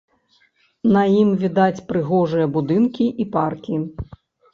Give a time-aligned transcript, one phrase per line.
[0.95, 3.79] На ім відаць прыгожыя будынкі і паркі.